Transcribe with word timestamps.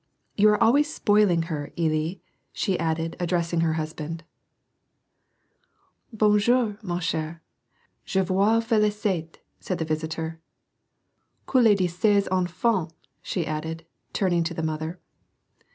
"You 0.35 0.49
are 0.49 0.59
always 0.63 0.91
spoiling 0.91 1.43
her, 1.43 1.71
Elie," 1.77 2.23
she 2.53 2.75
added, 2.79 3.15
addressing 3.19 3.59
her 3.61 3.73
husband. 3.73 4.23
"Bonjonr, 6.11 6.79
ma 6.81 6.97
cMre, 6.99 7.39
je 8.05 8.23
vous 8.23 8.61
felicite,^^ 8.65 9.35
said 9.59 9.77
the 9.77 9.85
visitor." 9.85 10.39
Quelle 11.45 11.75
dehcieuse 11.75 12.27
enfant!" 12.31 12.91
slip 13.23 13.47
added, 13.47 13.85
turning 14.11 14.43
to 14.43 14.55
the 14.55 14.63
mother. 14.63 14.99